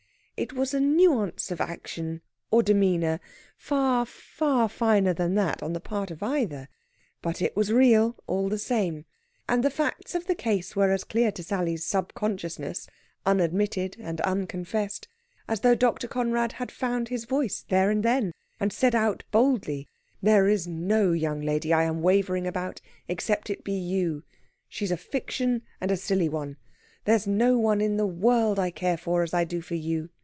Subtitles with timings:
[0.43, 3.19] It was a nuance of action or demeanour
[3.57, 6.67] far, far finer than that on the part of either.
[7.21, 9.05] But it was real all the same.
[9.47, 12.87] And the facts of the case were as clear to Sally's subconsciousness,
[13.23, 15.07] unadmitted and unconfessed,
[15.47, 16.07] as though Dr.
[16.07, 19.87] Conrad had found his voice then and there, and said out boldly:
[20.23, 24.23] "There is no young lady I am wavering about except it be you;
[24.67, 26.57] she's a fiction, and a silly one.
[27.05, 30.09] There is no one in the world I care for as I do for you.